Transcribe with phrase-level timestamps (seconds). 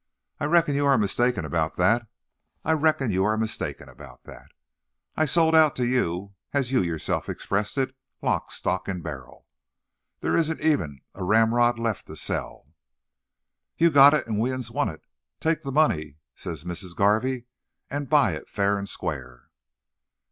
[0.39, 2.07] "I reckon you are mistaken about that.
[2.65, 4.49] I reckon you are mistaken about that.
[5.15, 9.45] I sold out to you, as you yourself expressed it, 'lock, stock and barrel.'
[10.21, 12.73] There isn't even a ramrod left to sell."
[13.77, 15.03] "You've got it; and we 'uns want it.
[15.39, 17.45] 'Take the money,' says Missis Garvey,
[17.91, 19.49] 'and buy it fa'r and squar'.